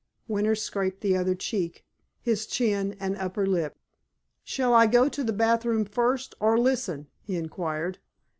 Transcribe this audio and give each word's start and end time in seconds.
Winter 0.27 0.55
scraped 0.55 1.01
the 1.01 1.15
other 1.15 1.35
cheek, 1.35 1.85
his 2.19 2.47
chin, 2.47 2.95
and 2.99 3.15
upper 3.17 3.45
lip. 3.45 3.77
"Shall 4.43 4.73
I 4.73 4.87
go 4.87 5.07
to 5.07 5.23
the 5.23 5.31
bathroom 5.31 5.85
first, 5.85 6.33
or 6.39 6.57
listen?" 6.57 7.05
he 7.21 7.35
inquired. 7.35 7.99